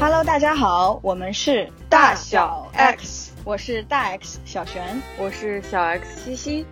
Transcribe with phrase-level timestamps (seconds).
[0.00, 6.66] Hello，大家好，我们是大小 X，我是大 X 小璇，我是小 X 西西。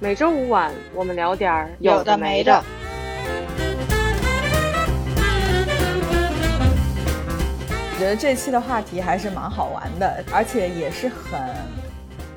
[0.00, 2.60] 每周五晚，我们聊点儿有的没的。
[7.92, 11.40] 我觉得这期的话题还是蛮好玩的，而且也是很，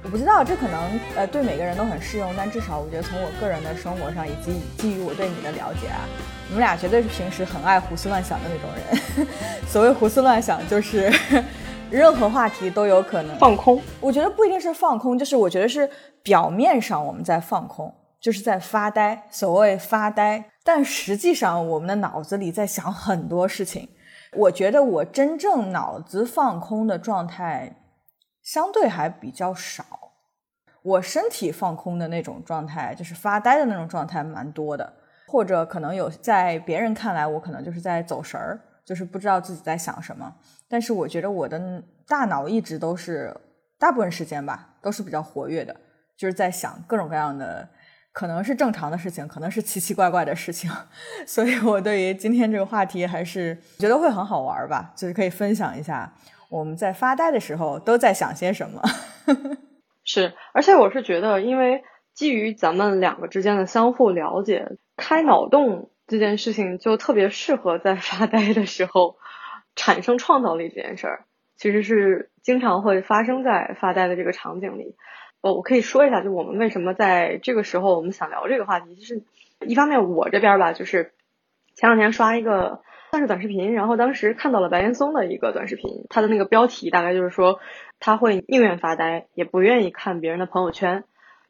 [0.04, 6.06] 我不知道这可能呃对每个人都很适用，但至少我觉得从我个人的生活上以及基于我对你的了解啊，
[6.48, 9.28] 你们俩绝对是平时很爱胡思乱想的那种人。
[9.68, 11.12] 所谓胡思乱想，就是
[11.90, 13.82] 任何话题都有可能放空。
[14.00, 15.90] 我觉得不一定是放空，就是我觉得是
[16.24, 19.28] 表面上我们在放空，就是在发呆。
[19.30, 23.90] 所谓发呆，但实际上我们的脑子里在想很多事情。
[24.34, 27.78] 我觉得我真正脑子放空的状态
[28.44, 29.86] 相对还比较少，
[30.84, 34.94] 我身体放空的那种状态，就是发呆的那种状态蛮多的，
[35.28, 40.34] 或者可能有在别人看来，我可能就是在走神儿，就是不知道自己在想什么。
[40.68, 43.36] 但是我觉得我的大脑一直都是
[43.78, 45.76] 大部分时间吧，都是比较活跃的，
[46.18, 47.68] 就是在想各种各样的。
[48.12, 50.72] 可能是正常的事情，可能是奇奇怪怪的事情，
[51.28, 56.10] 所以我对于今天这个话题还是觉得会很好玩吧，就是可以分享一下
[56.48, 58.82] 我们在发呆的时候都在想些什么。
[60.06, 64.66] 是，而且我是觉得，因为基于咱们两个之间的相互了解，
[64.98, 69.18] 开脑洞这件事情就特别适合在发呆的时候
[69.76, 74.96] 产生创造力这件事儿，其实是经常会发生在发呆的这个场景里。
[75.42, 79.24] 我，我可以说一下，就我们为什么在这个时候我们想聊这个话题，就是
[79.66, 81.14] 一方面我这边吧，就是
[81.76, 87.60] 前两天刷一个算是短视频，然后当时看到了白岩松的一个短视频，他的那个标题大概就是说
[88.00, 91.04] 他会宁愿发呆，也不愿意看别人的朋友圈。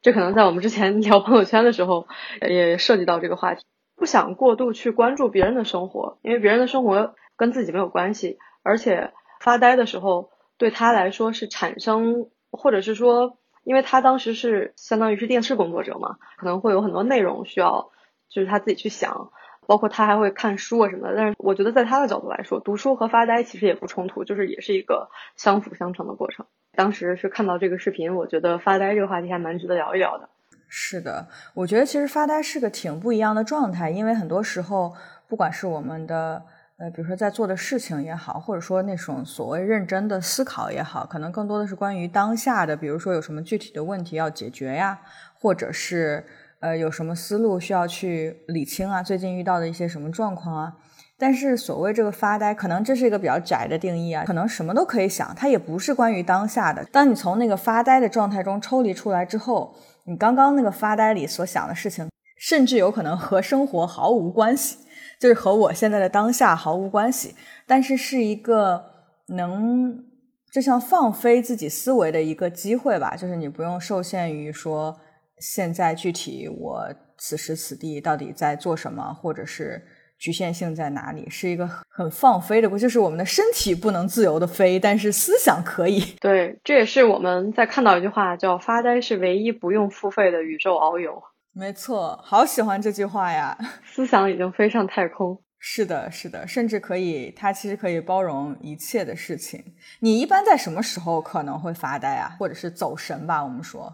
[0.06, 2.08] 这可能在我们之前 聊朋友圈的时候
[2.48, 13.40] 也涉及到这个话题，不想过度去关注别人的生活，因为别人的生活跟自己没有关系，而且发呆的时候对他来说是产生，或者是说。
[13.64, 17.90] 因为他当时是相当于是电视工作者嘛，可能会有很多内容需要，
[18.30, 19.32] 就是他自己去想，
[19.68, 21.16] 包括他还会看书啊什么的。
[21.16, 26.46] 但是我觉得在他的角度来说，读书和发呆其实也不冲突，就是也是一个相辅相成的过程。
[26.76, 30.30] 当时是看到这个视频，我觉得发呆这个话题还蛮值得聊一聊的。
[30.68, 34.94] 是的，我觉得其实发呆是个挺不一样的状态，因为很多时候
[35.28, 36.44] 不管是我们的。
[36.78, 45.00] 呃，比如说在做的事情也好，或者说那种所谓认真的思考也好，可能更多的是关于当下的，比如说有什么具体的问题要解决呀，
[45.34, 46.26] 或者是
[46.66, 50.74] 呃有什么思路需要去理清啊，最近遇到的一些什么状况啊。
[51.18, 56.84] 但是所谓这个发呆，可能这是一个比较窄的定义啊，可能什么都可以想，它也不是关于当下的。
[56.86, 62.10] 当你从那个发呆的状态中抽离出来之后，你刚刚那个发呆里所想的事情，
[62.40, 64.80] 甚至有可能和生活毫无关系。
[65.18, 68.84] 就是和我现在的当下毫无关系，但是是一个
[69.28, 70.04] 能
[70.52, 73.16] 就像放飞自己思维的一个机会吧。
[73.16, 75.00] 就是你不用受限于说
[75.40, 76.88] 现在具体我
[77.18, 79.86] 此时此地到底在做什么，或者是
[80.18, 82.70] 局限性在哪里，是一个很放飞的。
[82.70, 86.00] 不就是我们的身体不能自由的飞，但是思想可以。
[86.20, 91.22] 对，这也是我们在看到一句话叫“发呆是唯一不用付费的宇宙遨游”。
[91.54, 93.58] 没错，好喜欢这句话呀！
[93.86, 95.42] 思想已经飞上太空。
[95.58, 99.64] 是的，是的，甚至可以，它其实可以包容一切的事情。
[100.02, 103.44] 你一般在什么时候可能会发呆啊，或者是走神吧？
[103.44, 103.92] 我们说，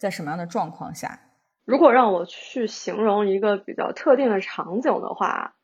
[0.00, 1.20] 在什么样的状况下？
[1.66, 5.54] 如果让我去形容一个比较特定的场景的话，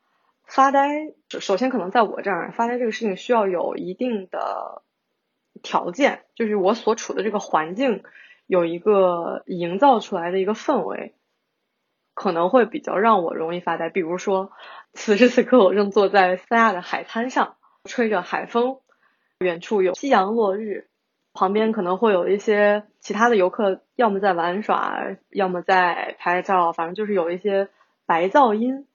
[0.45, 4.83] 发呆，首先可能在我这儿，发呆这个事情需要有一定的
[5.63, 8.03] 条件，就是我所处的这个环境
[8.45, 11.15] 有一个营造出来的一个氛围。
[12.13, 14.51] 可能会比较让我容易发呆，比如说
[14.93, 18.81] 此时此刻我正坐在三亚的海滩上，吹着海风，
[19.39, 20.89] 远处有夕阳落日，
[21.37, 27.69] 旁边可能会有一些其他的游客，要么在玩耍，要么在拍照，反正就是有一些
[28.07, 28.87] 白噪音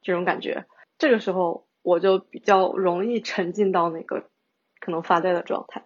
[0.00, 0.64] 这种感觉。
[0.96, 4.24] 这个时候我就比较容易沉浸到那个
[4.80, 5.84] 可能发呆的状态。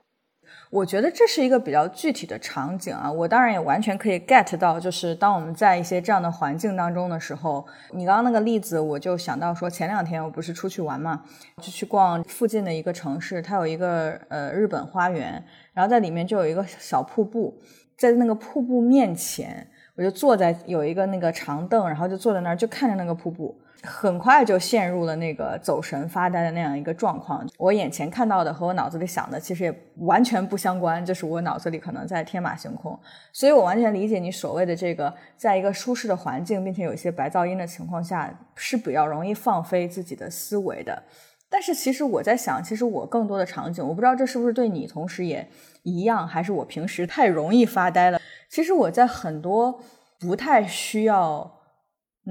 [0.70, 11.24] 我觉得这是一个比较具体的场景啊，我当然也完全可以 get 到，就是当我们在一些这样的环境当中的时候，你刚刚那个例子，我就想到说，前两天我不是出去玩嘛，
[11.56, 17.58] 就去逛附近的一个城市，它有一个呃日本花园，然后在里面就有一个小瀑布，
[17.96, 19.66] 在那个瀑布面前，
[19.96, 23.59] 我就坐在有一个那个长凳，然后就坐在那儿就看着那个瀑布。
[23.82, 27.46] 很快就陷入了那个走神发呆的那样一个状况。
[27.56, 32.98] 我眼前看到的和我脑子里想的其实也完全不相关，就是我脑子里可能在天马行空。
[33.32, 41.02] 所以我完全理解你所谓的这个，在一个舒适的环境，并且有一些白噪音的情况下，是比较容易放飞自己的思维的。
[41.48, 45.48] 但是其实我在想，其实我更多的场景，我不知道这是不是对你同时也
[45.82, 48.20] 一样，还是我平时太容易发呆了。
[48.48, 49.80] 其实我在很多
[50.20, 51.59] 不太需要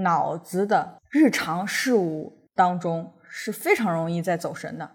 [0.01, 4.89] 脑子的日常事务当中是非常容易在走神的。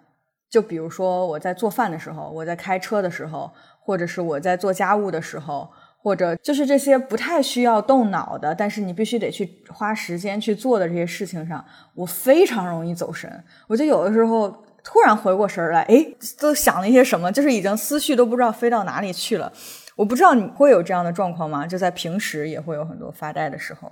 [0.51, 5.71] 就比如说我在做饭的时候，我在开车的时候，或者是我在做家务的时候。
[6.05, 11.65] 或者就是这些不太需要动脑的，但是你必须得去花时间去做的这些事情上，
[11.95, 13.43] 我非常容易走神。
[13.67, 14.51] 我就有的时候
[14.83, 16.07] 突然回过神来，哎，
[16.39, 19.51] 都想了一些什么，就是已经思绪都不知道飞到哪里去了。
[19.97, 21.67] 我不知道你会有这样的状况吗？
[21.67, 23.91] 就在平时也会有很多发呆的时候。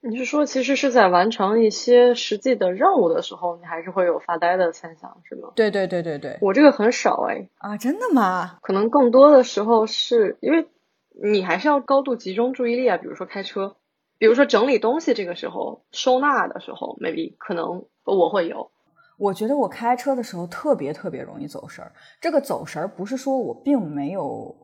[0.00, 5.50] 你是说，其实是在完成一些实际的任务的时候，你还是会有发呆的现象，是吗？
[5.54, 7.48] 对对对对对，我这个很少哎。
[7.58, 8.58] 啊，真的吗？
[8.62, 10.66] 可能更多的时候是因为。
[11.20, 13.74] 你还是要高度集中注意力啊，比如说开车，
[14.18, 18.70] 比如说整理东西，这个时候收纳的时候，maybe 可能我会有。
[19.18, 21.90] 我觉得我开车的时候特别特别容易走神儿。
[22.20, 24.54] 这个走神儿不是说我并没有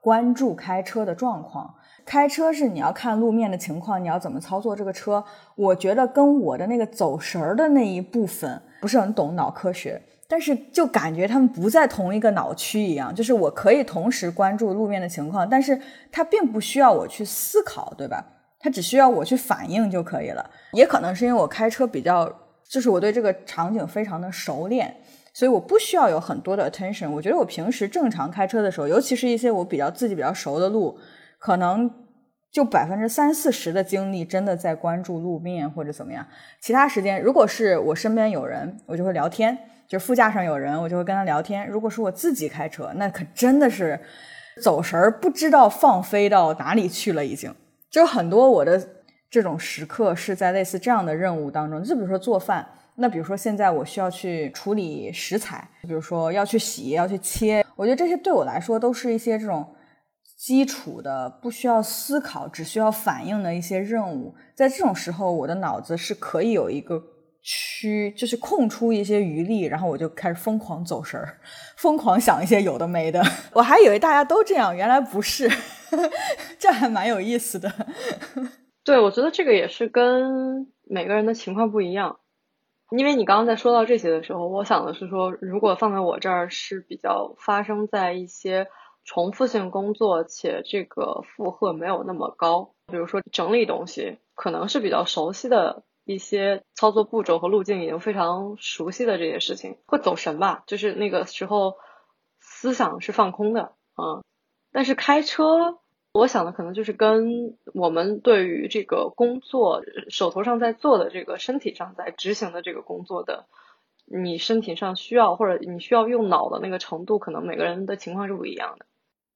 [0.00, 5.24] 关注开车的状况，开车是你要看路面的情况，你要怎么操作这个车。
[5.56, 10.00] 我觉得跟我的那个走神儿的那一部分不是很懂脑科学。
[10.26, 15.78] 但是就感觉他们不在同一个脑区一样，就是我可以同时关注路面的情况，但是
[16.10, 18.24] 它并不需要我去思考，对吧？
[18.58, 20.50] 它只需要我去反应就可以了。
[20.72, 22.26] 也可能是因为我开车比较，
[22.66, 24.96] 就是我对这个场景非常的熟练，
[25.34, 27.10] 所以我不需要有很多的 attention。
[27.10, 30.98] 我觉得我平时正常开车的时候，尤其是一些我比较自己比较熟的路，
[31.44, 31.90] 可能
[32.50, 36.26] 就百分之三四十的精力真的在关注路面或者怎么样。
[36.58, 39.58] 其他时间，如果是我身边有人，我就会聊天。
[39.86, 41.68] 就副驾上有人，我就会跟他聊天。
[41.68, 44.00] 如果是我自己开车，那可真的是
[44.62, 47.22] 走神儿，不知道放飞到哪里去了。
[47.22, 47.54] 已经
[47.90, 48.82] 就很多我的
[49.28, 51.82] 这种时刻是在类似这样的任务当中。
[51.82, 57.62] 就比如说做饭，那比如说现在我需要去处理食材，比如说要去洗，要去切。
[57.76, 59.66] 我觉得这些对我来说都是一些这种
[60.44, 64.34] 基础的、不需要思考、只需要反应的一些任务。
[64.54, 67.02] 在这种时候，我的脑子是可以有一个。
[67.46, 71.38] 区就是空出一些余力，然后我就开始疯狂走神儿，
[71.76, 73.22] 疯狂想一些有的没的。
[73.52, 75.46] 我还以为大家都这样，原来不是，
[76.58, 77.70] 这还蛮有意思的。
[78.82, 82.18] 对，我觉得这个也是跟每个人的情况不一样。
[82.96, 88.68] 因为你刚刚在说到这些的时候，我想的是说，如果放在我这儿是比较发生在一些
[89.04, 95.84] 重复性工作，且这个负荷没有那么高，比如说整理东西，可能是比较熟悉的。
[96.06, 100.62] 一些操作步骤和路径已经非常熟悉的这些事情，会走神吧？
[100.66, 101.76] 就是那个时候
[102.40, 104.20] 思想是放空的啊。
[104.70, 105.78] 但是开车，
[106.12, 113.46] 我想的可能就是跟我们对于这个工作手头上在做的这个身体上在执行的这个工作的，
[114.04, 118.84] 你身体上需要或者你需要用脑的那个程度，可能每个人的情况是不一样的。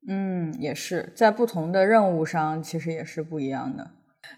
[0.06, 3.90] 嗯，也是在不同的任务上，其实也是不一样的。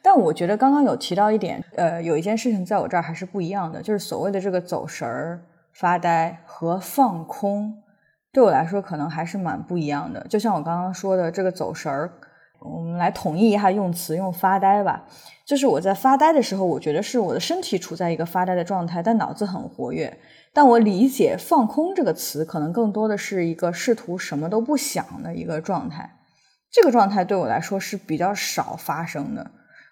[0.03, 5.43] 但我觉得刚刚有提到一点，呃，有一件事情在我这儿还是不一样的，就是所谓的这个走神儿、
[5.75, 7.83] 发呆和放空，
[8.33, 10.25] 对我来说可能还是蛮不一样的。
[10.29, 12.11] 就像我刚刚说的，这个走神儿，
[12.61, 15.05] 我们来统一一下用词，用发呆吧。
[15.45, 20.17] 就是我在发呆的时候，我觉得是我的身体处在一个发呆的状态，但脑子很活跃。
[20.53, 26.19] 但我理解放空这个词，可能更多的是一个试图什么都不想的一个状态。
[26.71, 29.51] 这个状态对我来说是比较少发生的。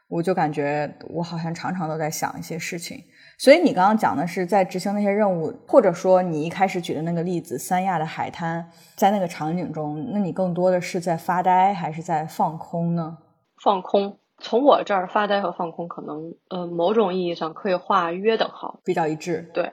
[0.08, 3.04] 我就感觉我好像常常都在想一些事情，
[3.38, 13.18] 所以你刚刚讲的是在执行那些任务，或者说你一开始举的那个例子，三亚的海滩，在那个场景中，那你更多的是在发呆还是在放空呢？
[13.62, 14.18] 放空。
[14.40, 19.50] 从我这儿发呆和放空，可能呃某种意义上可以画约等号，比较一致。
[19.52, 19.70] 对，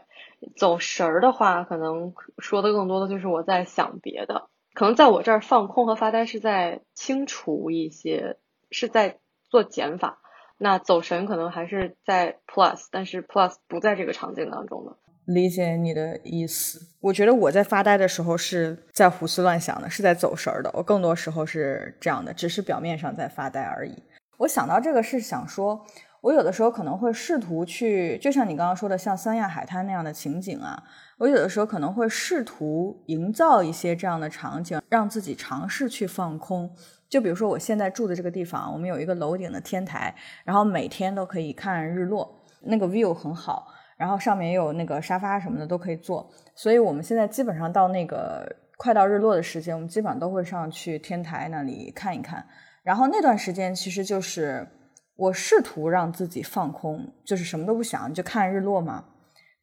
[0.56, 4.48] 走神儿的话，可能说的更多的就是我在想别的。
[4.74, 8.38] 可能在我这儿放空和发呆是在清除一些，
[8.72, 10.20] 是在做减法。
[10.58, 14.96] 那走神可能还是在 plus，但是 plus 不在这个场景当中的。
[15.25, 16.80] 理解你的意思。
[17.02, 20.70] 我觉得我在发呆的时候是在胡思乱想的，是在走神儿的。
[20.74, 24.04] 我更多时候是这样的，只是表面上在发呆而已。
[24.38, 25.84] 我想到这个是想说，
[26.25, 30.84] 我有的时候可能会试图去，就像你刚刚说的，像三亚海滩那样的情景啊，
[31.20, 36.67] 我有的时候可能会试图营造一些这样的场景，让自己尝试去放空。
[37.08, 52.44] 就比如说我现在住的这个地方，我们有一个楼顶的天台，然后每天都可以看日落，那个 view 很好，然后上面也有那个沙发什么的都可以坐，所以我们现在基本上到那个快到日落的时间，我们基本上都会上去天台那里看一看。
[52.82, 54.67] 然后那段时间其实就是
[55.16, 59.06] 我试图让自己放空，就是什么都不想，就看日落嘛。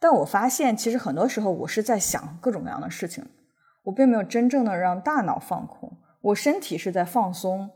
[0.00, 3.24] 但我发现，其实很多时候我是在想各种各样的事情，
[3.84, 5.98] 我并没有真正的让大脑放空。
[6.22, 7.70] 我身体是在放松，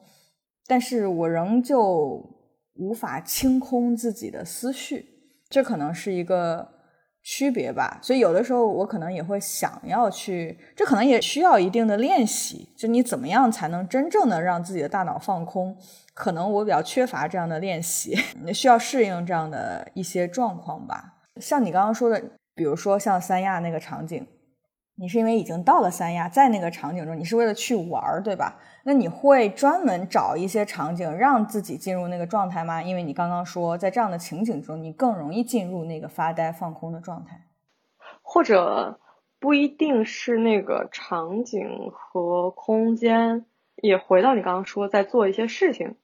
[0.67, 2.35] 但是我仍旧
[2.75, 5.07] 无法清空自己的思绪。
[5.49, 6.67] 这可能是一个
[7.23, 8.01] 区别吧。
[8.03, 12.73] 所以有的时候我可能也会想要去，这可能也需要一定的练习。
[12.77, 15.77] 就你怎么样才能真正的让自己的大脑放空？
[16.17, 18.17] 可能我比较缺乏这样的练习，
[18.55, 21.13] 需要适应这样的一些状况吧。
[21.39, 22.19] 像你刚刚说的，
[22.55, 24.27] 比如说像三亚那个场景，
[24.95, 28.59] 你是因为已经到了三亚，在那个场景中，你是为了去玩，对吧？
[28.85, 32.83] 那你会专门找一些场景让自己进入那个状态吗？
[32.83, 37.43] 因为你刚刚说，在这样的情景中，你更容易进入那个发呆放空的状态，
[38.23, 38.99] 或者
[39.39, 43.45] 不一定是那个场景和空间，
[43.83, 45.95] 也回到你刚刚说，在做一些事情。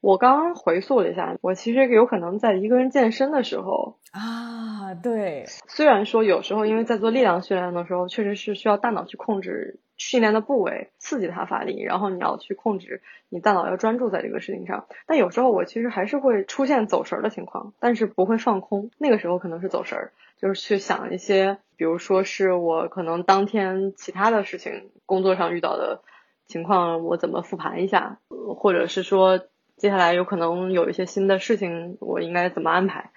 [0.00, 5.44] 我刚刚回溯了一下，我其实有可能在一个人健身的时候啊，对。
[5.66, 14.86] 虽然说有时候因为在做力量训练的时候，确实是需要大脑去控制训练的部位，刺激它发力，然后你要去控制你大脑要专注在这个事情上。
[15.06, 18.90] 但有时候我其实还是会出现走神儿的情况，但是不会放空。
[18.98, 26.02] 那个时候可能是走神儿，就是去想一些，比如说是我可能当天其他的事情，工作上遇到的
[26.46, 29.40] 情况，我怎么复盘一下，或者是说。
[29.78, 33.10] 接下来有可能有一些新的事情，我应该怎么安排？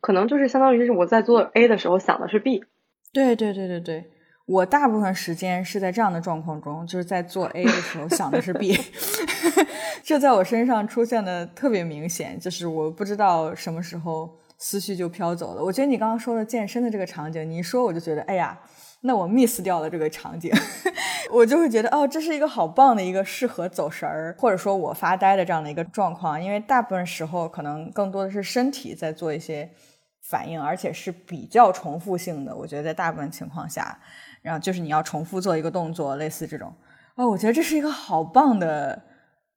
[0.00, 2.64] 可能就是相当于是我在做 A 的时候想的是 B。
[3.12, 4.04] 对对对对对，
[4.46, 8.78] 我大部分时间是在这样的状况中，就是在做 A 的时候想的是 B。
[10.04, 15.64] 这在我身上出现的特别明显，就是我不知道什么时候思绪就飘走了。
[15.64, 18.58] 我觉得你刚刚说的健身的这个场景，你一说我就觉得，哎呀。
[19.06, 20.52] 那我 miss 掉了这个场景，
[21.30, 26.42] 我就会觉得哦，这是一个好棒的一个适合走神儿，或者说我发呆的这样的一个状况。
[26.42, 29.70] 因为大部分时候可能更多的是身体在做一些
[30.28, 32.54] 反应，而且是比较重复性的。
[32.54, 33.98] 我觉得在大部分情况下，
[34.42, 36.74] 然后就是你要重复做一个动作，类似这种。
[37.14, 39.02] 哦，我觉得这是一个好棒的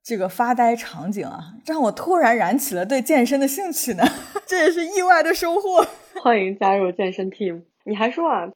[0.04, 4.04] 这个发呆场景啊，让我突然燃起了对健身的兴趣呢。
[4.46, 5.86] 这也是意外的收获。
[6.24, 7.64] 欢迎加入健身 team。
[7.86, 8.48] 你还说啊？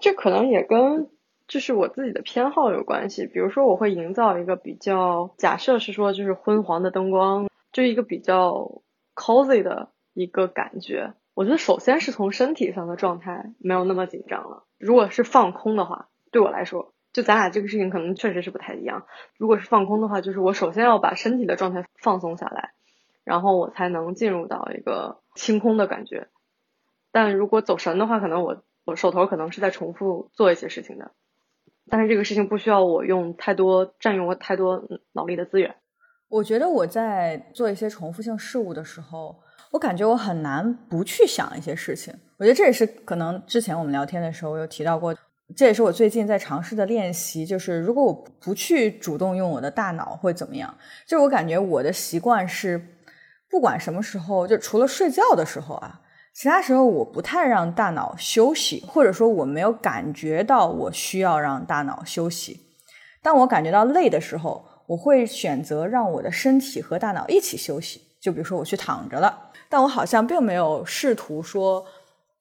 [0.00, 1.10] 这可能也跟
[1.48, 3.26] 就是我自己的偏好有关系。
[3.26, 8.82] 比如说，我会营造一个比较，假设是说就是昏黄的灯光，就一个比较
[9.14, 11.14] cozy 的一个感觉。
[11.34, 14.64] 我觉得首先是从身体上的状态没有那么紧张了。
[14.78, 19.06] 如果是放空的话，对我来说，就咱俩这个事情可能确实是不太一样。
[19.36, 22.72] 如果是放空的话，就是我首先要把身体的状态放松下来，
[23.24, 26.28] 然后我才能进入到一个清空的感觉。
[27.12, 28.62] 但如果走神的话，可能我。
[28.86, 31.10] 我手头可能是在重复做一些事情的，
[31.90, 34.80] 但是这个事情不需要我用太多占用我太多
[35.12, 35.74] 脑力的资源。
[36.28, 39.36] 我觉得我在做一些重复性事物的时候，
[39.72, 42.14] 我感觉我很难不去想一些事情。
[42.38, 45.12] 我觉得这也是可能之前我们聊天的时候我有提到过，
[45.56, 47.44] 这也是我最近在尝试的练习。
[47.44, 50.72] 就是如果我不去主动用我的大脑会怎么样？
[51.08, 52.80] 就是我感觉我的习惯是，
[53.50, 56.02] 不管什么时候，就除了睡觉的时候啊。
[56.36, 62.60] 其他时候我不太让大脑休息，或者说我没有感觉到我需要让大脑休息。
[63.22, 68.02] 当我感觉到累的时候，我会选择让我的身体和大脑一起休息。
[68.20, 71.86] 就比如说我去躺着了，但我好像并没有试图说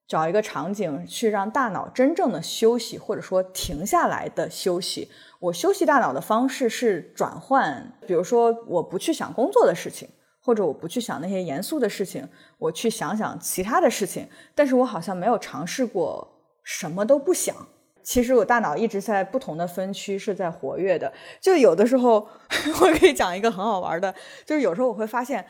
[0.06, 5.10] 找一个场景去让大脑真正的休息，或者说停下来的休息。
[5.40, 10.10] 我休息大脑的方式是转换，比如说我不去想工作的事情。
[10.46, 12.28] 或者我不去想那些严肃的事情，
[12.60, 14.28] 我去想想其他的事情。
[14.54, 17.56] 但是我好像没有尝试过什么都不想。
[18.04, 21.12] 其实我大脑一直在不同的分区是在活跃的。
[21.42, 22.28] 就有的时候，
[22.80, 24.14] 我可以讲一个很好玩的，
[24.46, 25.44] 就是有时候我会发现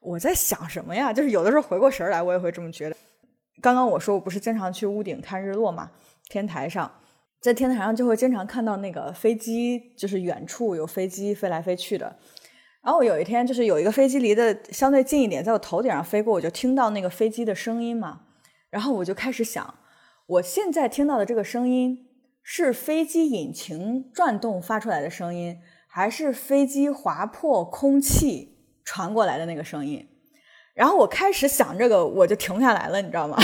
[0.00, 1.10] 我在想什么呀？
[1.10, 2.96] 就是有的时候回过神来，我也会这么觉得。
[3.62, 5.90] 刚刚我说我不是经常去屋顶看日落嘛？
[6.28, 6.92] 天台上，
[7.40, 12.14] 在天台上就会经常看到那个飞机，就是远处有飞机飞来飞去的。
[12.82, 18.22] 然后我有一天，就是有一个飞机离得相对近一点，在我头顶上飞过，我就听到那个飞机的声音嘛。
[18.70, 19.74] 然后我就开始想，
[20.26, 22.08] 我现在听到的这个声音
[22.42, 30.08] 是飞机引擎转动发出来的声音，还是飞机划破空气传过来的那个声音？
[30.74, 33.38] 然后我开始想这个，我就停下来了，你知道吗？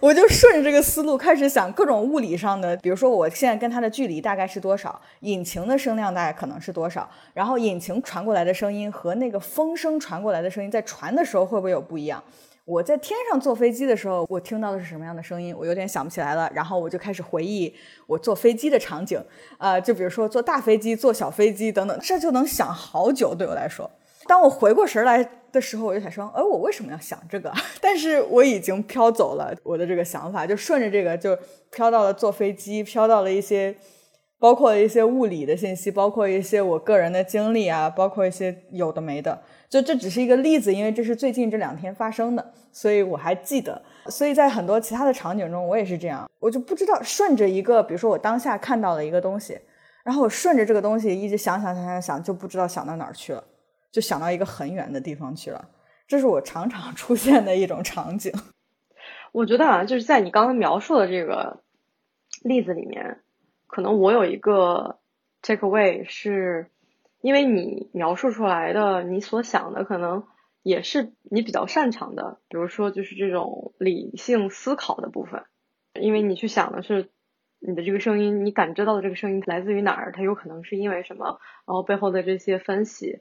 [0.00, 12.22] 我就顺着这个思路开始想各种物理上的，比如说我现在跟它的距离大概是多少，引擎的声量大概可能是多少，然后引擎传过来的声音和那个风声传过来的声音在传的时候会不会有不一样？
[12.64, 15.54] 我在天上坐飞机的时候，我听到的是什么样的声音？
[15.54, 16.50] 我有点想不起来了。
[16.54, 17.74] 然后我就开始回忆
[18.06, 19.22] 我坐飞机的场景，
[19.58, 23.34] 呃，就比如说坐大飞机、坐小飞机等等，这就能想好久。
[23.34, 23.90] 对我来说，
[24.26, 27.52] 当我回过神来的时候，我就想说，哎，我为什么要想这个？
[27.80, 31.36] 但是我已经飘走了，我的这个想法就顺着这个就
[31.70, 33.74] 飘到了坐飞机，飘到了一些。
[34.42, 39.38] 包括一些物理的信息，包括一些我个人的经历啊，包括一些有的没的，
[39.68, 43.82] 就这只是一个例子，因为这是最近这两天发生的，所以我还记得。
[44.06, 49.58] 所以在很多其他的场景中，我也是这样，我就不知道顺着一个，比如说我当下看到了一个东西，
[50.04, 53.44] 然后我顺着这个东西一直想想想想想，就不知道想到哪儿去了，
[53.92, 55.68] 就想到一个很远的地方去了。
[56.06, 58.32] 这是我常常 出现的一种场景。
[59.32, 61.62] 我觉得啊，就是在你刚刚描述的这个
[62.42, 63.20] 例子里面。
[63.72, 64.98] 可能我有一个
[65.42, 66.68] take away 是，
[67.20, 70.24] 因为你描述出来的你所想的可能
[70.64, 75.44] 也是你比较擅长的，比如说就是这种理性思考的部分，
[75.94, 77.10] 因为你去想的是
[77.60, 83.20] 你的这个声音，你感知到的这个声音来自于哪儿，它有可能是因为什么，然后背后的这些分析。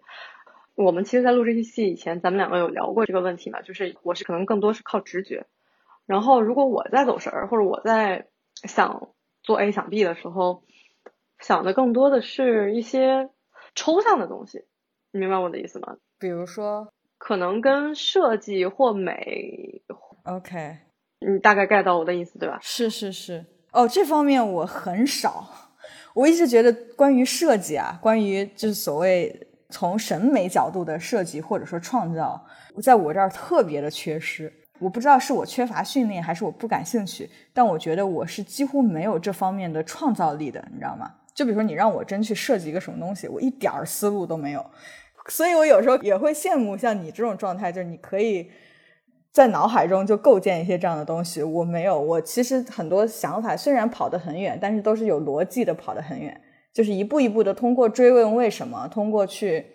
[0.83, 5.45] 我们其实，在录这期戏以前，咱们两个有聊过这个问题嘛，就是我是可能更多是靠直觉，
[6.05, 8.27] 然后如果我在走神儿，或者我在
[8.63, 9.09] 想。
[9.41, 10.63] 做 A 想 B 的时候，
[11.39, 13.29] 想的更多的是一些
[13.74, 14.65] 抽象的东西，
[15.13, 15.95] 你明白我的意思吗？
[16.19, 19.81] 比如说，可能跟设计或美
[20.25, 20.77] ，OK，
[21.25, 22.59] 你大概 get 到我的意思对吧？
[22.62, 25.50] 是是是，哦，这方面我很少，
[26.13, 32.43] 我一直觉得关于设计啊，关于就是所谓从审美角度的设计或者说创造，
[32.81, 34.51] 在我这儿特别的缺失。
[34.79, 41.11] 我不知道是我缺乏训练，还是我不感兴趣，但我觉得我是几乎没有这方面的创造力的，你知道吗？
[41.33, 44.65] 就比如说你让我真去设计一个什么东西，我一点儿思路都没有，
[45.27, 48.49] 所以我有时候也会羡慕像你这种状态，就是你可以
[49.31, 51.43] 在脑海中就构建一些这样的东西。
[51.43, 56.41] 我没有，我其实很多想法虽然跑得很远，但是都是有逻辑的跑得很远，
[56.79, 59.65] 就是一步一步的通过追问为什么，通过去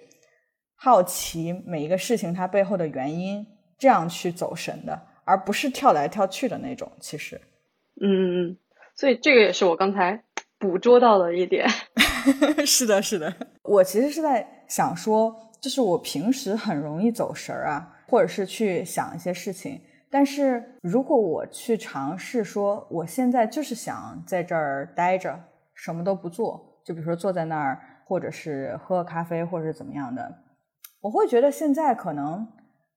[0.75, 3.46] 好奇每一个事情它背后的原因。
[3.76, 6.90] 这样去走神的，而不是跳来跳去的那种。
[7.00, 7.38] 其实，
[8.00, 8.56] 嗯，
[8.96, 10.18] 所以这个也是我刚才
[10.58, 11.68] 捕捉到的一点。
[12.64, 13.35] 是的，是的。
[13.64, 19.79] 我其实是在想说，就是我平时很容易走神儿啊，或者是去想一些事情。
[20.09, 25.38] 但是如果我去尝试说，我现在就是想在这儿待着，
[25.74, 30.42] 什么都不做，就比如说坐在那儿，或者是喝咖啡，或者是怎么样的，
[31.01, 32.47] 我会觉得现在可能。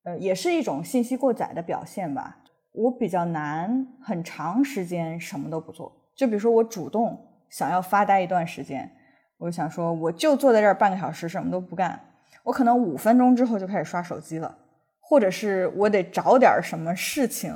[0.03, 2.37] 呃，也是一种信息过载的表现吧。
[2.71, 5.91] 我比较难很长时间什么都不做。
[6.15, 8.89] 就比如说，我主动想要发呆一段时间，
[9.37, 11.99] 我想说，我就坐在这儿半个小时什么都不干。
[12.43, 14.57] 我可能五分钟之后就开始刷手机了，
[15.01, 17.53] 或者是我得找点什么事情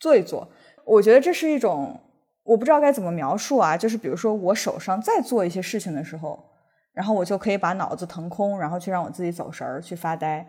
[0.00, 0.48] 做一做。
[0.86, 2.00] 我觉得这是一种
[2.46, 3.76] 我不知道该怎么描述啊。
[3.76, 6.42] 就是比如说，我手上在做一些事情的时候，
[6.92, 10.46] 然后我就可以把脑子腾空，然后去让我自己走神儿，去发呆。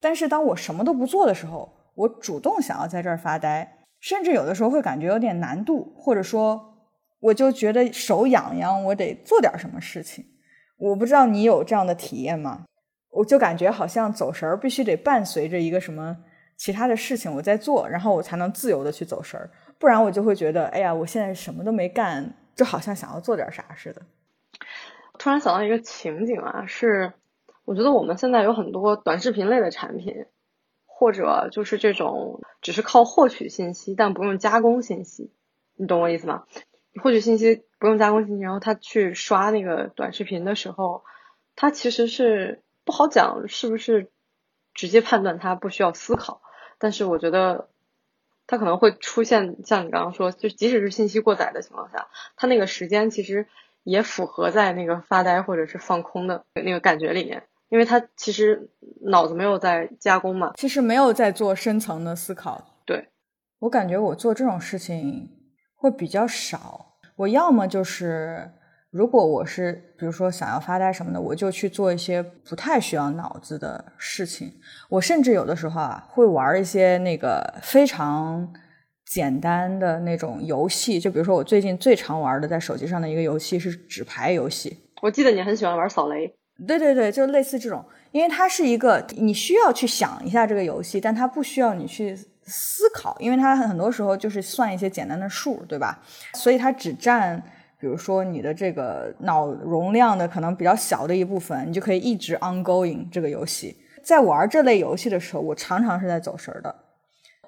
[0.00, 6.74] 但是当我什么都不做的时候，我主动想要在这儿发呆，甚至有的时候会感觉有点难度，或者说
[7.20, 10.24] 我就觉得手痒痒，我得做点什么事情。
[10.78, 12.64] 我不知道你有这样的体验吗？
[13.10, 16.14] 我就感觉好像走神儿必须得伴随着一个什么
[16.58, 24.02] 其他的事情我在做，然后我才能自由的去走神儿，不然我就会觉得，哎呀，我现在什么都没干，就好像想要做点啥似的。
[25.18, 27.12] 突然想到一个情景啊，是。
[27.64, 30.26] 我觉得我们现在有很多短视频类的产品，
[30.84, 35.32] 或者就是这种只是靠获取信息但不用加工信息，
[35.74, 36.44] 你懂我意思吗？
[37.02, 41.02] 获取信息不用加工信息，然后他去刷那个短视频的时候，
[41.56, 44.12] 他其实是不好讲是不是
[44.72, 46.42] 直接判断他不需要思考，
[46.78, 47.68] 但是我觉得
[48.46, 53.46] 他可能会出现像你刚刚说，就即使是信息过载的情况下，它那个时间其实
[53.82, 57.42] 也符合在那个发呆或者是放空的那个感觉里面。
[57.68, 58.70] 因为它其实
[59.02, 62.64] 脑子没有在加工嘛，其实没有在做深层的思考。
[62.84, 63.08] 对，
[63.58, 65.28] 我感觉我做这种事情
[65.74, 66.94] 会比较少。
[67.16, 68.52] 我要么就是，
[68.96, 74.50] 如果我是比如说想要发呆什么的，我就去做一些不太需要脑子的事情。
[74.88, 78.50] 我甚至有的时候啊，会玩一些那个非常
[79.04, 80.98] 简单的那种游戏。
[80.98, 84.74] 就比如说我最近最常玩的在手机上的一个游戏是纸牌游戏。
[85.02, 86.34] 我记得你很喜欢玩扫雷。
[86.66, 96.00] 对对对，就类似这种，因为它是一个你需要去想一下这个游戏，但它不需要你去思考，因为它很多时候就是算一些简单的数，对吧？
[96.32, 97.42] 所以它只占，
[97.78, 103.76] 比如说你的这个脑容量的可能比较小的一部分，你就可以一直 ongoing 这个游戏。
[104.02, 106.74] 在玩这类游戏的时候，我常常是在走神的，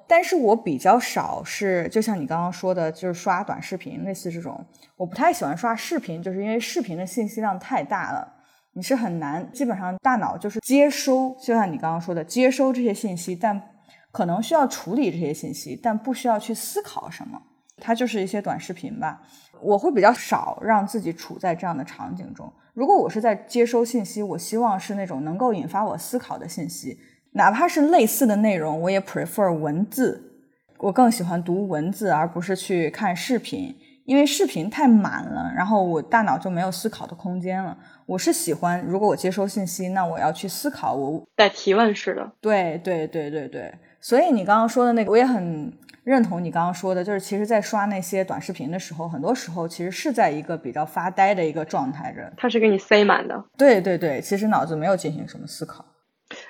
[0.06, 4.64] 但是我比较少是，就像你刚刚说的，就是刷短视频，类似这种，
[4.96, 8.34] 我不太喜欢刷视频，就是因为视频的信息量太大了。
[8.74, 13.60] 你是很难，基本上大脑就是接收，就像你刚刚说的，接收这些信息，但
[14.12, 17.40] 可能需要处理这些信息，但不需要去思考什么。
[17.80, 19.20] 它就是一些短视频吧，
[19.60, 22.52] 我会比较少让自己处在这样的场景中。
[22.74, 26.96] 如果我是在接收信息，我希望是那种能够引发我思考的信息，
[27.32, 30.24] 哪怕是类似的内容，我也 prefer 文字。
[30.78, 37.76] 我更喜欢读文字，而不是去看视频，因为视频太满了，然后我大脑就没有思考的空间了。
[38.06, 40.94] 我是喜欢，如果我接收信息，那我要去思考。
[40.94, 43.74] 我带提问式的，对对对对对。
[44.00, 45.72] 所以你刚刚说的那个，我也很。
[46.08, 52.32] 认同你刚刚说的，就是其实，在刷那些短视频的时候，很多时候其实是在一个比较发呆的一个状态着。
[52.38, 53.44] 它是给你塞满的。
[53.58, 55.84] 对对对，其实脑子没有进行什么思考。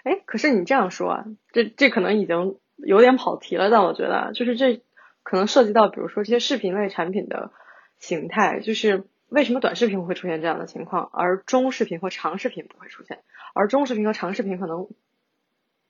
[0.04, 3.68] 哎，可是你这样说啊，这这可能已经有点跑题了。
[3.68, 4.80] 但我觉得，就是这
[5.24, 7.50] 可能涉及到，比如说这些视频类产品的
[7.98, 13.18] 形态，就是为什么短视频会出现这样的情况，而中视频和长视频不会出现，
[13.54, 14.86] 而中视频和长视频可能。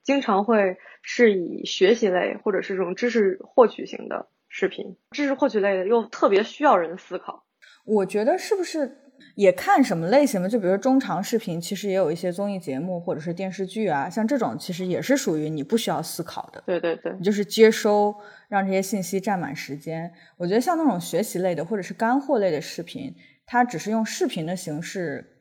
[0.08, 7.44] 经常会是以学习类或者是这种知识获取型的视频，知识获取类的又特别需要人思考。
[7.84, 8.90] 我觉得是不是
[9.34, 10.48] 也看什么类型的？
[10.48, 16.62] 就比如说中长视频，其实也有一些综艺节目或者是电视剧啊，像这种其实也是属于你不需要思考的。
[16.64, 18.14] 对对对，你就是接收，
[18.48, 20.10] 让这些信息占满时间。
[20.38, 25.34] 我觉得像那种学习类的或者是干货类的视频，它只是用视频的形式。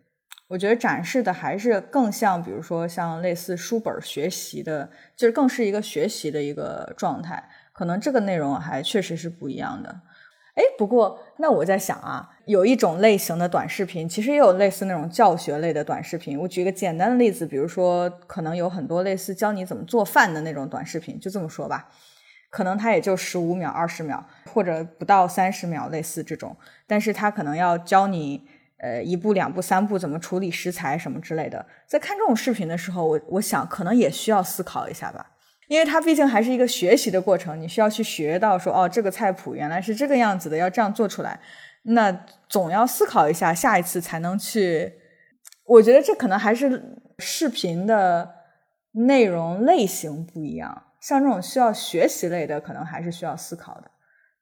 [0.48, 7.50] 我觉得展示的还是更像，比如说像类似书本学习的，就是更是一个学习的一个状态。
[7.74, 9.90] 可能这个内容还确实是不一样的。
[10.56, 16.40] 哎，不过那我在想啊，有一种类型的短视频，其实也有类似那种教学类的短视频。
[16.40, 21.90] 我举个简单的例子，比如说可能有很多类似教你怎么做饭的那种短视频，就这么说吧，
[22.50, 26.56] 可能它也就十五秒、二十秒，或者不到三十秒，类似这种，
[26.88, 28.48] 但是它可能要教你。
[28.80, 35.32] 呃，一步、两步、三步怎么处理食材什么之类的，在看这种视频的时候，我我想可能也需要思考一下吧，
[35.68, 41.40] 因为它毕竟还是一个学习的过程，你需要去学到说，哦，这个菜谱原来是这个样子的，要这样做出来，
[41.86, 42.12] 那
[42.48, 44.94] 总要思考一下，下一次才能去。
[45.66, 48.32] 我觉得这可能还是视频的
[48.92, 53.90] 内容类型不一样，像这种需要学习类的，可能还是需要思考的，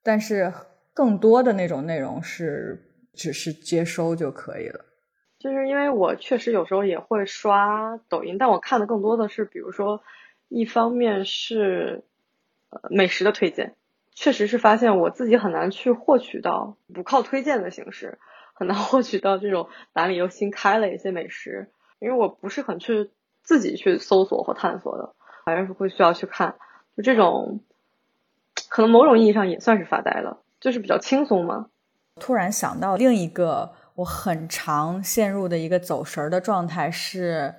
[0.03, 0.51] 但是
[0.93, 2.91] 更多的那种内容是。
[3.15, 4.85] 只是接收就可以了，
[5.39, 10.03] 就是因为我确实有时候也会刷抖音，但我看的更多的是，比如说，
[10.49, 12.03] 一方面是
[12.69, 13.75] 呃美食的推荐，
[14.13, 18.19] 确实是发现我自己很难去获取到不靠推荐的形式，
[18.53, 25.13] 很难获取到这种哪里又新开了一些美食，因为我不是很去自己去搜索或探索的，
[25.45, 26.55] 反正是会需要去看，
[26.97, 27.61] 就这种，
[28.69, 31.69] 可能某种意义上也算是发呆了，就是比较轻松嘛。
[32.21, 37.53] 突然想到另一个我很常陷入的一个走神儿的状态是，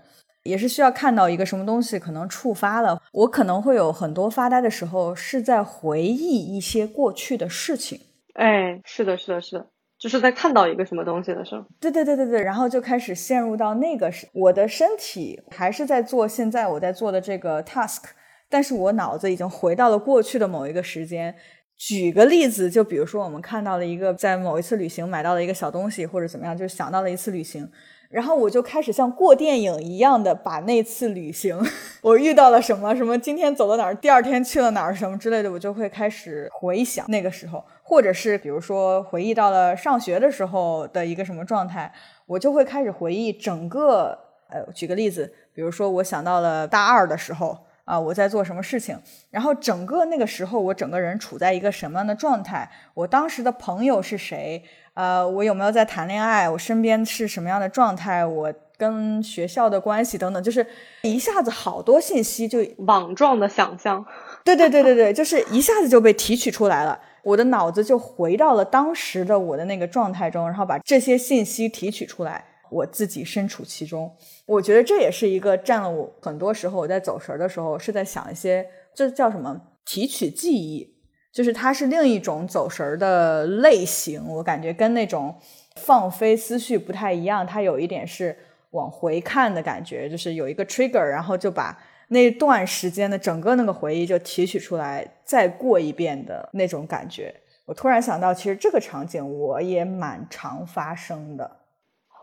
[0.45, 8.01] 也是需要看到一个什么东西可能触发了我，可能会有很多发呆的时候，是在回忆一些过去的事情。
[8.35, 9.67] 哎，是的，是的，是的，
[9.99, 11.63] 就是在看到一个什么东西的时候。
[11.79, 18.05] 对对对对对，然后就开始陷入到那个是我的身体还是在做现在我在做的这个 task，
[18.49, 21.35] 但是我脑子已经回到了过去的某一个时间。
[21.77, 27.71] 举个例子，就比如说我们看到了一个在某一次旅行买到了一个小东西，或者怎么样，就想到了一次旅行，
[28.09, 31.61] 然后我就开始像过电影一样的把那次旅行
[32.01, 41.93] 我遇到了什么什么，今天走到哪儿，第二天去了哪儿什么之类的，我就会开始回想那个时候，或者是比如说回忆到了上学的时候的一个什么状态，
[42.25, 44.19] 我就会开始回忆整个。
[44.49, 47.66] 呃，举个例子，比如说我想到了大二的时候。
[47.87, 49.01] 啊，我在做什么事情？
[49.31, 52.69] 然后整个那个时候，我整个人处在一个什么样的状态？
[52.95, 54.61] 我当时的朋友是谁？
[54.95, 56.51] 呃，我有没有在谈恋爱？
[56.51, 58.27] 我身边是什么样的状态？
[58.27, 60.67] 我跟学校的关系等等，就是
[61.03, 64.05] 一下子好多信息就网状的想象。
[64.45, 72.45] 对对对对对，就是一下子就被提取出来了，我的脑子就回到了当时的我的那个状态中，然后把这些信息提取出来。
[72.77, 80.95] 我自己身处其中，我觉得这也是一个占了我很多时候我在走神的时候是在想一些，这叫什么提取记忆，
[81.33, 84.27] 就是它是另一种走神的类型。
[84.29, 85.35] 我感觉跟那种
[85.77, 88.37] 放飞思绪不太一样，它有一点是
[88.73, 97.35] 往回看的感觉，就是有一个 trigger，然后就把那段时间的整个那个回忆就提取出来，再过一遍的那种感觉。
[97.65, 101.51] 我突然想到，其实这个场景我也蛮常发生的。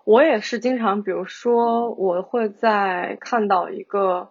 [0.05, 4.29] 我也是经常，比如说，我会在看到一个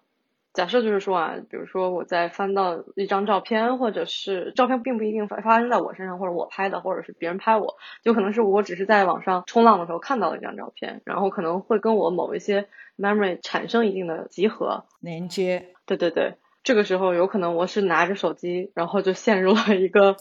[0.53, 15.73] 假设就是说啊，比如说我在翻到一张照片，或者是照片并不一定发发生在我身上，或者我拍的，或者是别人拍我，就可能是我只是在网上冲浪的时候看到了一张照片，然后可能会跟我某一些 memory 产生一定的集合连接。
[15.85, 16.35] 对对对。
[16.63, 20.15] 这个时候有可能我是拿着手机，然后就陷入了一个，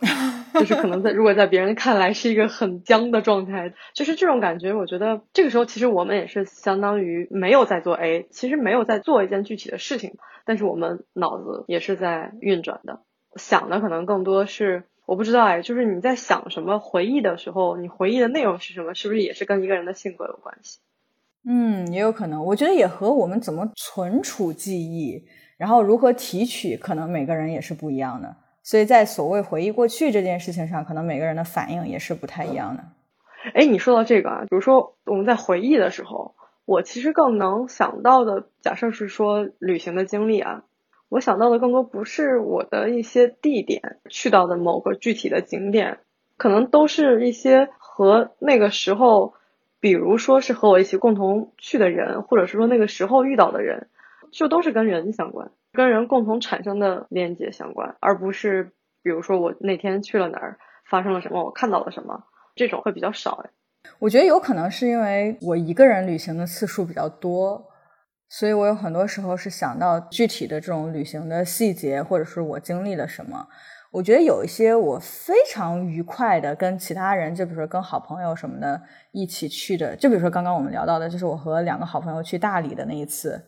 [0.55, 4.75] 就是可能在如果在别人看来是一个很僵的状态，就是这种感觉。
[4.75, 13.01] 我觉得这个时候其实我们也是相当于没有在做 A，其实没有在做一件具体的事情，但是我们脑子也是在运转的，
[13.37, 20.79] 想的可能更多是我不知道哎，就是你在想什么回忆的时候，你回忆的内容是什么，是不是也是跟一个人的性格有关系？
[21.45, 22.45] 嗯，也有可能。
[22.45, 25.25] 我觉得也和我们怎么存储记忆。
[25.59, 32.85] 然后如何提取，可能每个人也是不一样的，所以在所谓回忆过去这件事情上，可能每个人的反应也是不太一样的。
[33.55, 40.63] 哎，你说到这个啊，比如说我们在回忆的时候，我其实更能想到的，假设是说旅行的经历啊，
[41.09, 45.99] 我想到的更多不是我的一些地点去到的某个具体的景点，
[46.37, 49.35] 可能都是一些和那个时候，
[49.81, 53.89] 比如说是和我一起共同去的人，或者是说那个时候遇到的人。
[54.33, 60.59] 就都是跟人相关，跟人共同产生的连接相关，而不是比如说我那天去了哪儿，
[60.91, 62.25] 发生了什么，我看到了什么，
[62.57, 63.45] 这种会比较少。
[63.45, 63.51] 哎，
[63.99, 67.69] 我觉得有可能是因为我一个人旅行的次数比较多，
[68.29, 73.47] 所以我有很多时候是想到具体的这种旅行的细节，或者是我经历了什么。
[73.93, 83.45] 我觉得有一些我非常愉快的跟其他人，就比如说跟好朋友什么的一起去的，就比如说刚刚我们聊到的，就是我和两个好朋友去大理的那一次。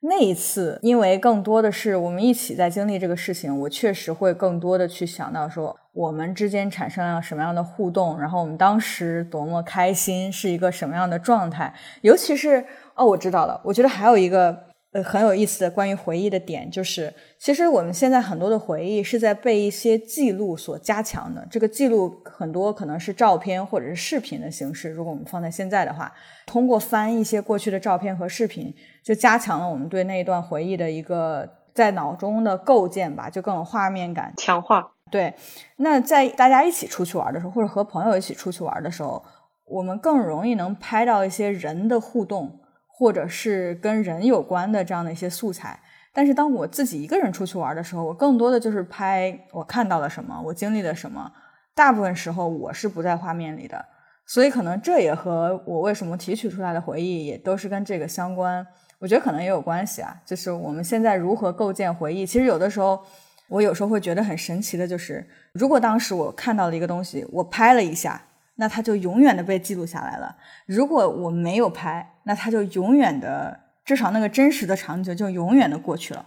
[0.00, 11.74] 那一次，因为更多的是我们一起在经历这个事情，我确实会更多的去想到说我们之间产生了什么样的互动，然后我们当时多么开心，是一个什么样的状态。
[12.02, 14.67] 尤其是哦，我知道了，我觉得还有一个。
[14.90, 21.46] 呃，很有意思的关于回忆的点，就是其实我们现在很多的回忆是在被一些记录所加强的。
[21.50, 24.88] 这个记录很多可能是照片或者是视频的形式。
[24.88, 26.10] 如果我们放在现在的话，
[26.46, 28.74] 通过翻一些过去的照片和视频，
[29.04, 34.92] 就加强了我们对那一段回忆的一个在脑中的构建吧，就更有画面感，强化。
[35.10, 35.34] 对，
[35.76, 39.22] 那在大家一起出去玩的时候，或者和朋友一起出去玩的时候，
[39.66, 42.60] 我们更容易能拍到一些人的互动。
[42.98, 45.78] 或者是跟人有关的这样的一些素材，
[46.12, 51.30] 但是当我自己一个人出去玩的时候，我更多的就是拍我看到了什么，我经历了什么。
[51.76, 53.84] 大部分时候我是不在画面里的，
[54.26, 58.66] 所以可能这也和我为什么提取出来的回忆也都是跟这个相关。
[58.98, 62.26] 我觉得可能也有关系啊，就是我们现在如何构建回忆。
[62.26, 63.00] 其实有的时候，
[63.48, 68.20] 我有时候会觉得很神奇的，就是如果当时我看到了一个东西，我拍了一下。
[68.60, 70.36] 那它就永远的被记录下来了。
[70.66, 76.26] 如果我没有拍，那它就永远的，至少那个真实的场景就永远的过去了，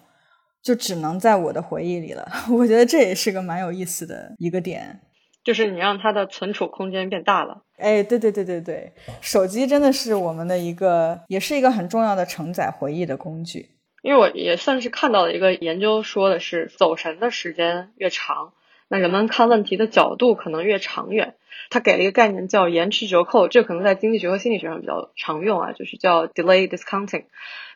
[0.63, 2.25] 就只能在我的回忆里了。
[2.49, 5.01] 我觉得这也是个蛮有意思的一个点，
[5.43, 7.63] 就是你让它的存储空间变大了。
[7.77, 13.77] 哎，对对对对对，手机真的是我们的一个，也是一个很重要的承载回忆的工具。
[14.01, 18.53] 因为我也算是看到了一个研究，说的是走神的时间越长，
[18.91, 21.35] 那人们看问题的角度可能越长远。
[21.69, 27.23] 他给了一个概念叫延迟折扣，这可能在经济学和心理学上比较常用啊，就是叫 delay discounting。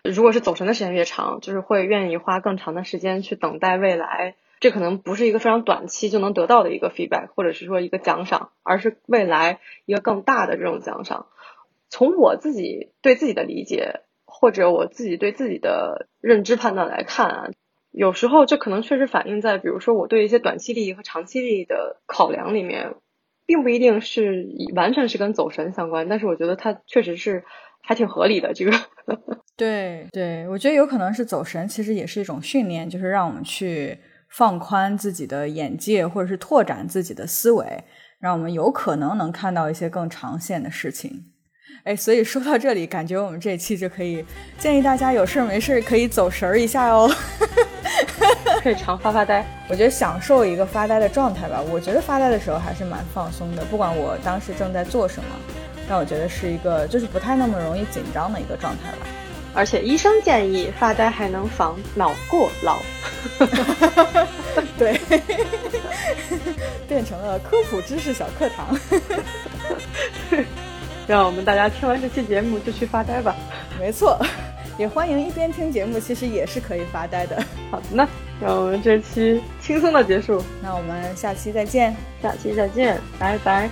[0.04, 4.36] 如果是走神的时间越长，就是会愿意花更长的时间去等待未来。
[4.60, 11.28] 这可能不是一个非常短期就能得到的一个 feedback，或者是说一个奖赏，而是未来一个更大的这种奖赏。
[11.90, 17.50] 从我自己对自己的理解，或者我自己对自己的认知判断来看啊，
[17.96, 22.94] 有时候这可能确实反映在，比如说我对一些短期利益和长期利益的考量里面。
[23.48, 24.44] 并不一定是
[24.76, 27.44] 完全是跟走神相关，但是我觉得它确实是
[27.84, 28.52] 还挺合理的。
[28.56, 28.72] 这个，
[29.56, 34.00] 对对，我觉得有可能是走神，其实也是一种训练，就是让我们去
[34.32, 37.84] 放宽自己的眼界，或者是拓展自己的思维，
[38.20, 41.26] 让我们有可能能看到一些更长线的事情。
[41.84, 44.26] 哎，所以说到这里，感觉我们这一期就可以
[44.58, 47.08] 建议大家有事没事可以走神儿一下哦。
[48.66, 51.62] 可以常发发呆，我觉得享受一个发呆的状态吧。
[51.72, 55.30] 我觉得发呆的时候还是蛮放松的，不管我当时正在做什么，
[55.88, 59.06] 但我觉得是一个就是不太那么容易紧张的一个状态吧。
[59.54, 62.80] 而且医生建议发呆还能防脑过劳。
[64.80, 65.00] 对，
[66.90, 68.76] 变成了科普知识小课堂。
[71.06, 73.36] 让我们大家听完这期节目就去发呆吧。
[73.80, 74.20] 没错。
[74.78, 77.42] 也欢迎一边听节目，其实也是可以发呆的。
[77.72, 78.06] 好的，那
[78.42, 80.42] 让我们这期轻松的结束。
[80.62, 83.70] 那我们下期再见，下期再见，拜拜。